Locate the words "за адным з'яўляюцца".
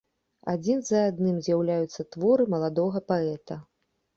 0.89-2.01